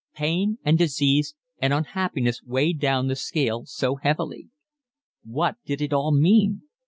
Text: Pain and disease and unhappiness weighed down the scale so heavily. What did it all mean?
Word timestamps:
Pain 0.15 0.57
and 0.65 0.79
disease 0.79 1.35
and 1.59 1.71
unhappiness 1.71 2.41
weighed 2.43 2.79
down 2.79 3.05
the 3.05 3.15
scale 3.15 3.65
so 3.67 3.97
heavily. 3.97 4.49
What 5.23 5.57
did 5.63 5.79
it 5.79 5.93
all 5.93 6.11
mean? 6.11 6.63